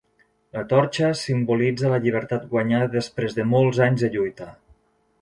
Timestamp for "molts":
3.55-3.87